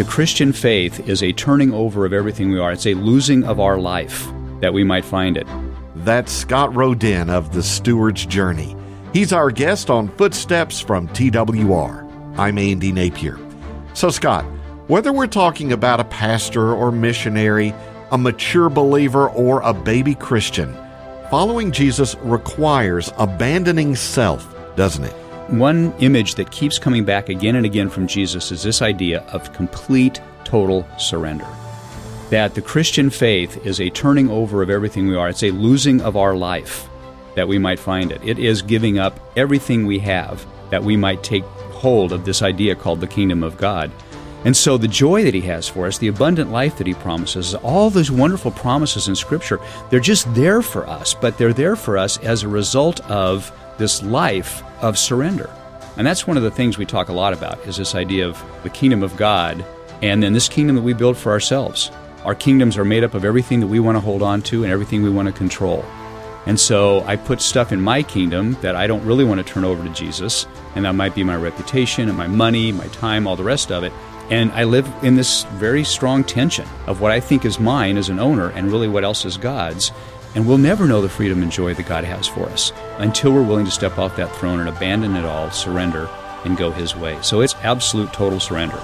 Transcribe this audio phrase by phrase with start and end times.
[0.00, 3.60] the Christian faith is a turning over of everything we are, it's a losing of
[3.60, 4.26] our life
[4.60, 5.46] that we might find it.
[5.96, 8.74] That's Scott Rodin of The Steward's Journey.
[9.12, 12.38] He's our guest on Footsteps from TWR.
[12.38, 13.38] I'm Andy Napier.
[13.92, 14.46] So, Scott,
[14.86, 17.74] whether we're talking about a pastor or missionary,
[18.10, 20.74] a mature believer, or a baby Christian,
[21.30, 25.16] following Jesus requires abandoning self, doesn't it?
[25.50, 29.52] One image that keeps coming back again and again from Jesus is this idea of
[29.52, 31.46] complete, total surrender.
[32.28, 36.02] That the Christian faith is a turning over of everything we are, it's a losing
[36.02, 36.88] of our life
[37.34, 38.22] that we might find it.
[38.22, 41.42] It is giving up everything we have that we might take
[41.72, 43.90] hold of this idea called the kingdom of God.
[44.44, 47.56] And so the joy that he has for us, the abundant life that he promises,
[47.56, 49.58] all those wonderful promises in Scripture,
[49.90, 54.00] they're just there for us, but they're there for us as a result of this
[54.04, 55.50] life of surrender.
[55.96, 58.40] And that's one of the things we talk a lot about is this idea of
[58.62, 59.64] the kingdom of God
[60.02, 61.90] and then this kingdom that we build for ourselves.
[62.24, 64.72] Our kingdoms are made up of everything that we want to hold on to and
[64.72, 65.84] everything we want to control.
[66.46, 69.64] And so I put stuff in my kingdom that I don't really want to turn
[69.64, 73.36] over to Jesus, and that might be my reputation and my money, my time, all
[73.36, 73.92] the rest of it.
[74.30, 78.08] And I live in this very strong tension of what I think is mine as
[78.08, 79.92] an owner and really what else is God's.
[80.34, 83.42] And we'll never know the freedom and joy that God has for us until we're
[83.42, 86.08] willing to step off that throne and abandon it all, surrender,
[86.44, 87.18] and go His way.
[87.20, 88.80] So it's absolute total surrender.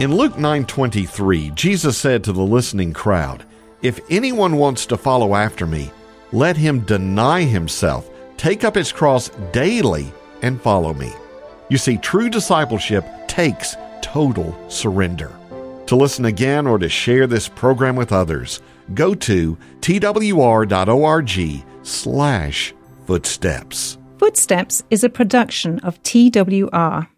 [0.00, 3.44] In Luke 9:23, Jesus said to the listening crowd,
[3.82, 5.90] "If anyone wants to follow after me,
[6.32, 11.12] let him deny himself, take up his cross daily and follow me."
[11.68, 15.30] You see, true discipleship takes total surrender.
[15.86, 18.60] To listen again or to share this program with others,
[18.94, 22.74] go to twr.org slash
[23.06, 23.98] footsteps.
[24.18, 27.08] Footsteps is a production of TWR.